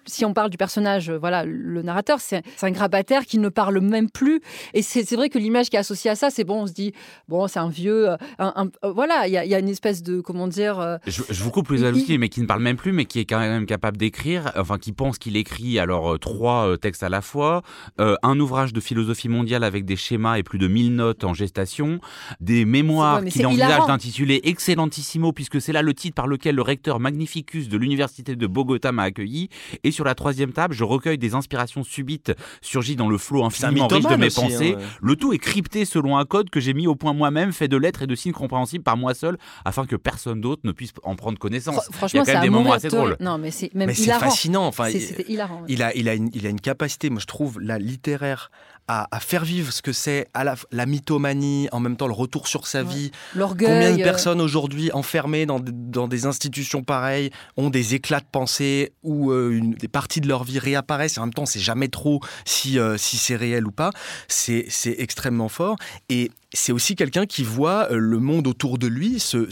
si 0.05 0.25
on 0.25 0.33
parle 0.33 0.49
du 0.49 0.57
personnage, 0.57 1.09
euh, 1.09 1.17
voilà, 1.17 1.45
le 1.45 1.81
narrateur, 1.81 2.19
c'est 2.19 2.43
un 2.61 2.71
grabataire 2.71 3.25
qui 3.25 3.37
ne 3.37 3.49
parle 3.49 3.79
même 3.79 4.09
plus. 4.09 4.41
Et 4.73 4.81
c'est 4.81 5.15
vrai 5.15 5.29
que 5.29 5.37
l'image 5.37 5.69
qui 5.69 5.75
est 5.75 5.79
associée 5.79 6.11
à 6.11 6.15
ça, 6.15 6.29
c'est 6.29 6.43
bon, 6.43 6.63
on 6.63 6.67
se 6.67 6.73
dit, 6.73 6.93
bon, 7.27 7.47
c'est 7.47 7.59
un 7.59 7.69
vieux. 7.69 8.09
Euh, 8.09 8.17
un, 8.39 8.69
euh, 8.83 8.91
voilà, 8.91 9.27
il 9.27 9.31
y, 9.31 9.49
y, 9.49 9.55
a 9.55 9.59
une 9.59 9.69
espèce 9.69 10.03
de. 10.03 10.21
Comment 10.21 10.47
dire. 10.47 10.99
Je, 11.05 11.43
vous 11.43 11.51
coupe 11.51 11.69
les 11.71 11.83
outils, 11.83 12.17
mais 12.17 12.29
qui 12.29 12.41
ne 12.41 12.45
parle 12.45 12.61
même 12.61 12.77
plus, 12.77 12.91
mais 12.91 13.05
qui 13.05 13.19
est 13.19 13.25
quand 13.25 13.39
même 13.39 13.65
capable 13.65 13.97
d'écrire, 13.97 14.51
enfin, 14.55 14.77
qui 14.77 14.91
pense 14.91 15.17
qu'il 15.17 15.35
écrit 15.35 15.79
alors 15.79 16.19
trois 16.19 16.77
textes 16.77 17.03
à 17.03 17.09
la 17.09 17.21
fois, 17.21 17.61
un 17.97 18.39
ouvrage 18.39 18.73
de 18.73 18.79
philosophie 18.79 19.29
mondiale 19.29 19.63
avec 19.63 19.85
des 19.85 19.95
schémas 19.95 20.37
et 20.37 20.43
plus 20.43 20.59
de 20.59 20.67
1000 20.67 20.95
notes 20.95 21.23
en 21.23 21.33
gestation, 21.33 21.99
des 22.39 22.65
mémoires 22.65 23.23
qu'il 23.25 23.45
envisage 23.45 23.85
d'intituler 23.87 24.41
Excellentissimo, 24.43 25.31
puisque 25.33 25.61
c'est 25.61 25.73
là 25.73 25.81
le 25.81 25.93
titre 25.93 26.15
par 26.15 26.27
lequel 26.27 26.55
le 26.55 26.61
recteur 26.61 26.99
Magnificus 26.99 27.69
de 27.69 27.77
l'université 27.77 28.35
de 28.35 28.47
Bogota 28.47 28.91
m'a 28.91 29.03
accueilli. 29.03 29.49
Et 29.83 29.90
sur 29.91 30.05
la 30.05 30.15
troisième 30.15 30.53
table, 30.53 30.73
je 30.73 30.83
recueille 30.83 31.17
des 31.17 31.35
inspirations 31.35 31.83
subites 31.83 32.33
surgies 32.61 32.95
dans 32.95 33.09
le 33.09 33.17
flot 33.17 33.43
infiniment 33.43 33.87
riche 33.87 34.05
de 34.05 34.15
mes 34.15 34.29
pensées. 34.29 34.75
Hein, 34.77 34.83
le 35.01 35.15
tout 35.15 35.33
est 35.33 35.37
crypté 35.37 35.85
selon 35.85 36.17
un 36.17 36.25
code 36.25 36.49
que 36.49 36.59
j'ai 36.59 36.73
mis 36.73 36.87
au 36.87 36.95
point 36.95 37.13
moi-même, 37.13 37.51
fait 37.51 37.67
de 37.67 37.77
lettres 37.77 38.03
et 38.03 38.07
de 38.07 38.15
signes 38.15 38.33
compréhensibles 38.33 38.83
par 38.83 38.97
moi 38.97 39.13
seul, 39.13 39.37
afin 39.65 39.85
que 39.85 39.95
personne 39.95 40.41
d'autre 40.41 40.61
ne 40.63 40.71
puisse 40.71 40.93
en 41.03 41.15
prendre 41.15 41.37
connaissance. 41.37 41.89
Franchement, 41.91 42.23
il 42.23 42.27
y 42.27 42.29
a 42.29 42.33
quand 42.33 42.39
même 42.39 42.41
des 42.41 42.49
moments 42.49 42.73
assez 42.73 42.89
drôles. 42.89 43.17
Non, 43.19 43.37
mais 43.37 43.51
c'est 43.51 43.73
même 43.73 43.93
fascinant. 43.93 44.65
Enfin, 44.67 44.89
hilarant. 45.27 45.63
Il 45.67 45.83
a, 45.83 45.95
il 45.95 46.09
a, 46.09 46.15
une, 46.15 46.29
il 46.33 46.45
a 46.45 46.49
une 46.49 46.61
capacité, 46.61 47.09
moi 47.09 47.19
je 47.19 47.27
trouve, 47.27 47.59
la 47.59 47.79
littéraire 47.79 48.51
à, 48.87 49.19
faire 49.19 49.45
vivre 49.45 49.71
ce 49.71 49.81
que 49.81 49.93
c'est 49.93 50.27
à 50.33 50.43
la, 50.43 50.55
la, 50.71 50.85
mythomanie, 50.85 51.69
en 51.71 51.79
même 51.79 51.95
temps 51.95 52.07
le 52.07 52.13
retour 52.13 52.47
sur 52.47 52.67
sa 52.67 52.83
vie. 52.83 53.11
L'orgueil. 53.35 53.67
Combien 53.67 53.95
de 53.95 54.01
euh, 54.01 54.03
personnes 54.03 54.41
aujourd'hui 54.41 54.91
enfermées 54.91 55.45
dans, 55.45 55.59
dans, 55.61 56.07
des 56.07 56.25
institutions 56.25 56.83
pareilles 56.83 57.31
ont 57.57 57.69
des 57.69 57.95
éclats 57.95 58.19
de 58.19 58.25
pensée 58.29 58.91
ou 59.03 59.31
euh, 59.31 59.51
une, 59.51 59.75
des 59.81 59.87
parties 59.87 60.21
de 60.21 60.27
leur 60.27 60.43
vie 60.43 60.59
réapparaissent 60.59 61.17
et 61.17 61.19
en 61.19 61.25
même 61.25 61.33
temps 61.33 61.45
c'est 61.45 61.59
jamais 61.59 61.89
trop 61.89 62.21
si, 62.45 62.79
euh, 62.79 62.97
si 62.97 63.17
c'est 63.17 63.35
réel 63.35 63.67
ou 63.67 63.71
pas. 63.71 63.91
C'est 64.27 64.69
extrêmement 64.97 65.49
fort 65.49 65.75
et 66.09 66.31
c'est 66.53 66.71
aussi 66.71 66.95
quelqu'un 66.95 67.25
qui 67.25 67.43
voit 67.43 67.89
le 67.91 68.19
monde 68.19 68.47
autour 68.47 68.77
de 68.77 68.87
lui 68.87 69.19
se, 69.19 69.47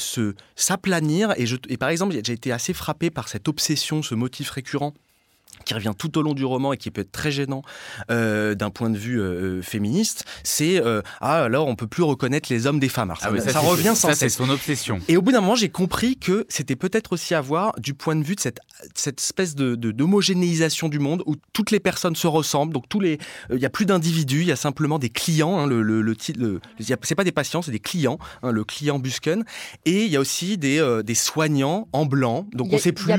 s'aplanir 0.55 1.33
et, 1.37 1.45
et 1.69 1.77
par 1.77 1.89
exemple 1.89 2.15
j'ai 2.23 2.33
été 2.33 2.51
assez 2.51 2.73
frappé 2.73 3.09
par 3.09 3.27
cette 3.27 3.47
obsession, 3.47 4.01
ce 4.01 4.15
motif 4.15 4.49
récurrent 4.51 4.93
qui 5.65 5.73
revient 5.73 5.93
tout 5.97 6.17
au 6.17 6.21
long 6.21 6.33
du 6.33 6.45
roman 6.45 6.73
et 6.73 6.77
qui 6.77 6.91
peut 6.91 7.01
être 7.01 7.11
très 7.11 7.31
gênant 7.31 7.61
euh, 8.11 8.55
d'un 8.55 8.69
point 8.69 8.89
de 8.89 8.97
vue 8.97 9.19
euh, 9.19 9.61
féministe, 9.61 10.25
c'est 10.43 10.81
euh, 10.81 11.01
ah 11.21 11.43
alors 11.43 11.67
on 11.67 11.75
peut 11.75 11.87
plus 11.87 12.03
reconnaître 12.03 12.51
les 12.51 12.67
hommes 12.67 12.79
des 12.79 12.89
femmes. 12.89 13.13
Ah 13.21 13.29
ça, 13.39 13.59
revient 13.59 13.93
sans 13.95 14.09
ça, 14.09 14.15
c'est 14.15 14.29
son 14.29 14.49
obsession. 14.49 14.99
Et 15.07 15.17
au 15.17 15.21
bout 15.21 15.31
d'un 15.31 15.41
moment, 15.41 15.55
j'ai 15.55 15.69
compris 15.69 16.17
que 16.17 16.45
c'était 16.49 16.75
peut-être 16.75 17.13
aussi 17.13 17.35
à 17.35 17.41
voir 17.41 17.73
du 17.79 17.93
point 17.93 18.15
de 18.15 18.23
vue 18.23 18.35
de 18.35 18.39
cette, 18.39 18.59
cette 18.95 19.19
espèce 19.19 19.55
de 19.55 19.75
d'homogénéisation 19.75 20.89
du 20.89 20.99
monde 20.99 21.23
où 21.25 21.35
toutes 21.53 21.71
les 21.71 21.79
personnes 21.79 22.15
se 22.15 22.27
ressemblent. 22.27 22.73
Donc 22.73 22.87
tous 22.89 22.99
les, 22.99 23.17
il 23.49 23.57
n'y 23.57 23.65
a 23.65 23.69
plus 23.69 23.85
d'individus, 23.85 24.41
il 24.41 24.47
y 24.47 24.51
a 24.51 24.55
simplement 24.55 24.99
des 24.99 25.09
clients. 25.09 25.57
Hein, 25.59 25.67
le, 25.67 25.81
le, 25.81 26.01
le, 26.01 26.15
c'est 26.79 27.15
pas 27.15 27.23
des 27.23 27.31
patients, 27.31 27.61
c'est 27.61 27.71
des 27.71 27.79
clients. 27.79 28.19
Hein, 28.43 28.51
le 28.51 28.63
client 28.63 28.99
Busken. 28.99 29.43
Et 29.85 30.05
il 30.05 30.11
y 30.11 30.15
a 30.15 30.19
aussi 30.19 30.57
des, 30.57 31.01
des 31.03 31.15
soignants 31.15 31.87
en 31.93 32.05
blanc. 32.05 32.47
Donc 32.53 32.67
on 32.71 32.75
ne 32.75 32.79
sait 32.79 32.91
plus, 32.91 33.13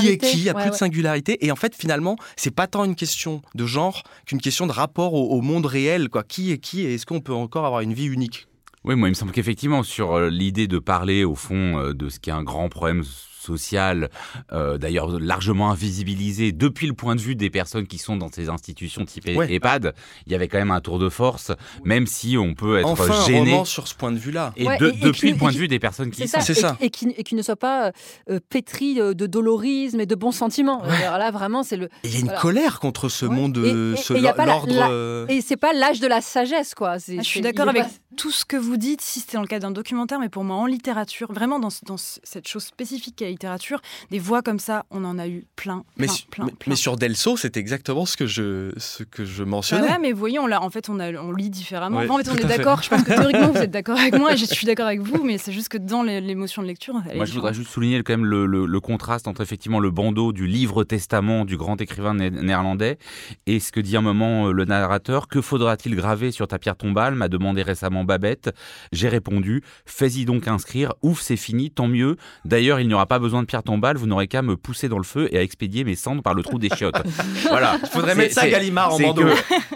qui 0.00 0.08
est 0.08 0.18
qui. 0.18 0.38
Il 0.38 0.42
n'y 0.44 0.48
a 0.48 0.54
plus 0.54 0.70
de 0.70 0.74
singularité. 0.74 1.44
Et 1.44 1.50
en 1.52 1.56
fait, 1.62 1.74
finalement, 1.74 2.16
c'est 2.36 2.54
pas 2.54 2.66
tant 2.66 2.84
une 2.84 2.96
question 2.96 3.42
de 3.54 3.66
genre 3.66 4.02
qu'une 4.26 4.40
question 4.40 4.66
de 4.66 4.72
rapport 4.72 5.14
au, 5.14 5.40
monde 5.40 5.66
réel. 5.66 6.08
Quoi. 6.08 6.22
Qui 6.24 6.52
est 6.52 6.58
qui 6.58 6.82
et 6.82 6.94
est-ce 6.94 7.06
qu'on 7.06 7.20
peut 7.20 7.32
encore 7.32 7.66
avoir 7.66 7.80
une 7.80 7.94
vie 7.94 8.06
unique? 8.06 8.48
Oui, 8.84 8.96
moi, 8.96 9.08
il 9.08 9.12
me 9.12 9.14
semble 9.14 9.32
qu'effectivement, 9.32 9.84
sur 9.84 10.12
euh, 10.12 10.28
l'idée 10.28 10.66
de 10.66 10.78
parler, 10.80 11.24
au 11.24 11.36
fond, 11.36 11.78
euh, 11.78 11.94
de 11.94 12.08
ce 12.08 12.18
qui 12.18 12.30
est 12.30 12.32
un 12.32 12.42
grand 12.42 12.68
problème 12.68 13.04
social, 13.42 14.08
euh, 14.52 14.78
d'ailleurs 14.78 15.18
largement 15.18 15.70
invisibilisé 15.70 16.52
depuis 16.52 16.86
le 16.86 16.94
point 16.94 17.16
de 17.16 17.20
vue 17.20 17.34
des 17.34 17.50
personnes 17.50 17.86
qui 17.86 17.98
sont 17.98 18.16
dans 18.16 18.30
ces 18.30 18.48
institutions 18.48 19.04
type 19.04 19.28
EHPAD. 19.28 19.94
Il 20.26 20.32
y 20.32 20.34
avait 20.34 20.48
quand 20.48 20.58
même 20.58 20.70
un 20.70 20.80
tour 20.80 20.98
de 20.98 21.08
force, 21.08 21.52
même 21.84 22.06
si 22.06 22.36
on 22.38 22.54
peut 22.54 22.78
être 22.78 22.88
enfin, 22.88 23.24
gêné. 23.26 23.58
Un 23.58 23.64
sur 23.64 23.88
ce 23.88 23.94
point 23.94 24.12
de 24.12 24.18
vue-là. 24.18 24.52
Et, 24.56 24.66
depuis 25.02 25.30
le 25.30 25.36
point 25.36 25.52
de 25.52 25.56
vue 25.56 25.68
des 25.68 25.78
personnes 25.78 26.10
qui 26.10 26.26
sont. 26.28 26.40
C'est 26.40 26.54
ça. 26.54 26.76
Et, 26.80 26.90
qui, 26.90 27.34
ne 27.34 27.42
soit 27.42 27.56
pas 27.56 27.92
euh, 28.30 28.40
pétri 28.48 28.96
de 28.96 29.26
dolorisme 29.26 30.00
et 30.00 30.06
de 30.06 30.14
bons 30.14 30.32
sentiments. 30.32 30.82
Alors 30.82 31.18
là, 31.18 31.30
vraiment, 31.30 31.62
c'est 31.62 31.76
le. 31.76 31.88
Il 32.04 32.12
y 32.12 32.16
a 32.16 32.20
une 32.20 32.32
colère 32.40 32.80
contre 32.80 33.08
ce 33.08 33.26
monde, 33.26 33.56
ce 33.56 34.12
l'ordre. 34.12 35.26
Et 35.28 35.40
c'est 35.40 35.56
pas 35.56 35.72
l'âge 35.72 36.00
de 36.00 36.06
la 36.06 36.20
sagesse, 36.20 36.74
quoi. 36.74 36.92
Ah, 36.92 36.98
je 36.98 37.22
suis 37.22 37.40
d'accord 37.40 37.68
avec 37.68 37.84
tout 38.16 38.30
ce 38.30 38.44
que 38.44 38.56
vous 38.56 38.76
dites, 38.76 39.00
si 39.00 39.20
c'était 39.20 39.36
dans 39.36 39.42
le 39.42 39.46
cadre 39.46 39.62
d'un 39.62 39.70
documentaire, 39.70 40.18
mais 40.18 40.28
pour 40.28 40.44
moi, 40.44 40.56
en 40.56 40.66
littérature, 40.66 41.32
vraiment 41.32 41.58
dans, 41.58 41.70
dans 41.86 41.96
cette 41.96 42.46
chose 42.46 42.64
spécifique 42.64 43.16
qu'est 43.16 43.30
la 43.30 43.31
littérature, 43.32 43.80
des 44.10 44.18
voix 44.18 44.42
comme 44.42 44.58
ça, 44.58 44.84
on 44.90 45.04
en 45.04 45.18
a 45.18 45.26
eu 45.26 45.44
plein. 45.56 45.84
mais, 45.96 46.06
plein, 46.30 46.46
mais, 46.66 46.76
sur 46.76 46.96
Delso, 46.96 47.36
c'est 47.36 47.56
exactement 47.56 48.06
ce 48.06 48.16
que 48.16 48.26
je, 48.26 48.72
ce 48.76 49.02
que 49.02 49.24
je 49.24 49.42
mentionnais. 49.42 49.86
Ah 49.88 49.92
ouais, 49.92 49.98
mais 49.98 50.12
voyez, 50.12 50.38
on, 50.38 50.50
en 50.50 50.70
fait, 50.70 50.88
on, 50.88 51.00
a, 51.00 51.12
on 51.12 51.32
lit 51.32 51.50
différemment. 51.50 51.98
en 51.98 52.18
fait, 52.18 52.30
on 52.30 52.36
est 52.36 52.44
d'accord. 52.44 52.82
Je 52.82 52.88
pense 52.88 53.02
que 53.02 53.12
théoriquement, 53.12 53.50
vous 53.50 53.58
êtes 53.58 53.70
d'accord 53.70 53.98
avec 53.98 54.16
moi 54.18 54.32
et 54.32 54.36
je 54.36 54.44
suis 54.44 54.66
d'accord 54.66 54.86
avec 54.86 55.00
vous, 55.00 55.24
mais 55.24 55.38
c'est 55.38 55.52
juste 55.52 55.68
que 55.68 55.78
dans 55.78 56.02
l'émotion 56.02 56.62
de 56.62 56.66
lecture. 56.66 56.94
Moi, 57.14 57.24
je 57.24 57.32
voudrais 57.32 57.54
juste 57.54 57.70
souligner 57.70 58.02
quand 58.02 58.12
même 58.12 58.26
le, 58.26 58.46
le, 58.46 58.80
contraste 58.80 59.28
entre 59.28 59.42
effectivement 59.42 59.78
le 59.78 59.90
bandeau 59.90 60.32
du 60.32 60.46
livre 60.46 60.82
testament 60.82 61.44
du 61.44 61.56
grand 61.56 61.80
écrivain 61.80 62.14
néerlandais 62.14 62.98
et 63.46 63.60
ce 63.60 63.70
que 63.70 63.80
dit 63.80 63.96
un 63.96 64.00
moment 64.00 64.48
euh, 64.48 64.52
le 64.52 64.64
narrateur. 64.64 65.28
Que 65.28 65.40
faudra-t-il 65.40 65.94
graver 65.94 66.32
sur 66.32 66.48
ta 66.48 66.58
pierre 66.58 66.76
tombale? 66.76 67.14
m'a 67.14 67.28
demandé 67.28 67.62
récemment 67.62 68.04
Babette. 68.04 68.54
J'ai 68.92 69.08
répondu, 69.08 69.62
fais-y 69.86 70.24
donc 70.24 70.48
inscrire, 70.48 70.94
ouf, 71.02 71.20
c'est 71.20 71.36
fini, 71.36 71.70
tant 71.70 71.88
mieux. 71.88 72.16
D'ailleurs, 72.44 72.80
il 72.80 72.88
n'y 72.88 72.94
aura 72.94 73.06
pas 73.06 73.18
besoin 73.22 73.40
de 73.40 73.46
pierre 73.46 73.62
tombale, 73.62 73.96
vous 73.96 74.06
n'aurez 74.06 74.28
qu'à 74.28 74.42
me 74.42 74.56
pousser 74.56 74.88
dans 74.88 74.98
le 74.98 75.04
feu 75.04 75.28
et 75.32 75.38
à 75.38 75.42
expédier 75.42 75.84
mes 75.84 75.96
cendres 75.96 76.22
par 76.22 76.34
le 76.34 76.42
trou 76.42 76.58
des 76.58 76.68
chiottes. 76.68 77.02
voilà. 77.48 77.78
Il 77.82 77.88
faudrait 77.88 78.14
mettre 78.14 78.34
ça 78.34 78.48
Gallimard 78.48 78.94
en 78.94 78.98
bandeau. 78.98 79.28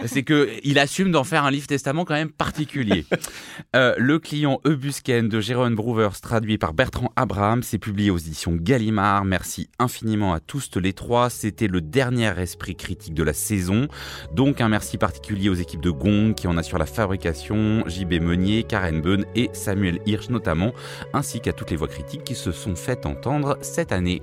C'est 0.04 0.22
que 0.22 0.50
il 0.62 0.78
assume 0.78 1.10
d'en 1.10 1.24
faire 1.24 1.44
un 1.44 1.50
livre 1.50 1.66
testament 1.66 2.04
quand 2.04 2.14
même 2.14 2.30
particulier. 2.30 3.06
Euh, 3.74 3.94
le 3.96 4.18
client 4.18 4.60
Eubusken 4.66 5.28
de 5.28 5.40
Jérôme 5.40 5.74
Brouvers, 5.74 6.20
traduit 6.20 6.58
par 6.58 6.74
Bertrand 6.74 7.12
Abraham, 7.16 7.62
c'est 7.62 7.78
publié 7.78 8.10
aux 8.10 8.18
éditions 8.18 8.52
Gallimard. 8.54 9.24
Merci 9.24 9.68
infiniment 9.78 10.34
à 10.34 10.40
tous 10.40 10.76
les 10.76 10.92
trois. 10.92 11.30
C'était 11.30 11.68
le 11.68 11.80
dernier 11.80 12.38
esprit 12.40 12.76
critique 12.76 13.14
de 13.14 13.22
la 13.22 13.32
saison. 13.32 13.88
Donc 14.34 14.60
un 14.60 14.68
merci 14.68 14.98
particulier 14.98 15.48
aux 15.48 15.54
équipes 15.54 15.80
de 15.80 15.90
Gong 15.90 16.34
qui 16.34 16.48
en 16.48 16.56
assurent 16.56 16.78
la 16.78 16.86
fabrication, 16.86 17.84
JB 17.86 18.14
Meunier, 18.20 18.64
Karen 18.64 19.00
Beun 19.00 19.24
et 19.34 19.50
Samuel 19.52 20.00
Hirsch 20.06 20.28
notamment, 20.30 20.72
ainsi 21.12 21.40
qu'à 21.40 21.52
toutes 21.52 21.70
les 21.70 21.76
voix 21.76 21.88
critiques 21.88 22.24
qui 22.24 22.34
se 22.34 22.52
sont 22.52 22.74
faites 22.74 23.06
entendre 23.06 23.35
cette 23.60 23.92
année. 23.92 24.22